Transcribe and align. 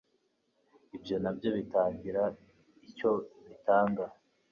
ibyo 0.95 1.15
nabyo 1.23 1.49
bitagira 1.57 2.23
icyo 2.89 3.11
bitanga, 3.47 4.05